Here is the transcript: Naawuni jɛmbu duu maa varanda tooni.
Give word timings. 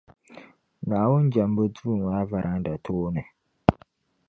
Naawuni 0.87 1.31
jɛmbu 1.33 1.63
duu 1.75 1.95
maa 2.03 2.23
varanda 2.29 2.73
tooni. 2.85 3.23